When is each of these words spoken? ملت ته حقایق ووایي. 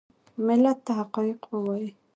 ملت 0.45 0.77
ته 0.85 0.91
حقایق 0.99 1.39
ووایي. 1.51 1.89